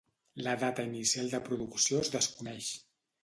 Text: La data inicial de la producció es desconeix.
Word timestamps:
La 0.45 0.53
data 0.63 0.85
inicial 0.87 1.29
de 1.33 1.37
la 1.37 1.43
producció 1.49 2.01
es 2.05 2.11
desconeix. 2.17 2.73